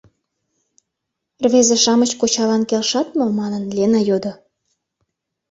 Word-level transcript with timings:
Рвезе-шамыч 1.43 2.11
кочалан 2.19 2.63
келшат 2.69 3.07
мо, 3.17 3.25
манын 3.39 3.63
Лена 3.75 4.01
йодо. 4.09 4.33